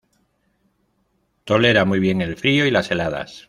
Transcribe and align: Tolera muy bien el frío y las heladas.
Tolera 1.43 1.85
muy 1.85 1.99
bien 1.99 2.21
el 2.21 2.35
frío 2.35 2.65
y 2.65 2.71
las 2.71 2.89
heladas. 2.89 3.39